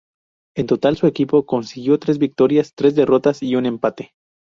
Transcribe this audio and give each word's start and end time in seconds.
En 0.57 0.65
total, 0.65 0.97
su 0.97 1.05
equipo 1.05 1.45
consiguió 1.45 1.99
tres 1.99 2.17
victorias, 2.17 2.73
tres 2.73 2.95
derrotas 2.95 3.43
y 3.43 3.55
un 3.55 3.67
empate. 3.67 4.15